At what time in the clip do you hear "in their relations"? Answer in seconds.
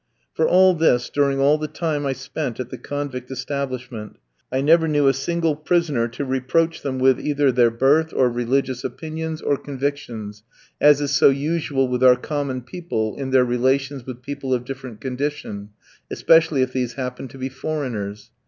13.17-14.03